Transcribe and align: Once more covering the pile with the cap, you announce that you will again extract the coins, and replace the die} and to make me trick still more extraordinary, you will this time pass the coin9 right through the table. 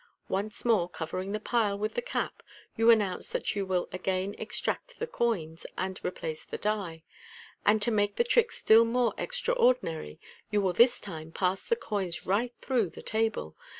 Once 0.29 0.65
more 0.65 0.89
covering 0.89 1.31
the 1.31 1.39
pile 1.39 1.77
with 1.77 1.93
the 1.93 2.01
cap, 2.01 2.41
you 2.75 2.89
announce 2.89 3.29
that 3.29 3.55
you 3.55 3.67
will 3.67 3.87
again 3.91 4.33
extract 4.39 4.97
the 4.97 5.05
coins, 5.05 5.63
and 5.77 6.03
replace 6.03 6.43
the 6.43 6.57
die} 6.57 7.03
and 7.67 7.83
to 7.83 7.91
make 7.91 8.17
me 8.17 8.25
trick 8.25 8.51
still 8.51 8.83
more 8.83 9.13
extraordinary, 9.19 10.19
you 10.49 10.59
will 10.59 10.73
this 10.73 10.99
time 10.99 11.31
pass 11.31 11.67
the 11.69 11.75
coin9 11.75 12.25
right 12.25 12.53
through 12.59 12.89
the 12.89 13.03
table. 13.03 13.55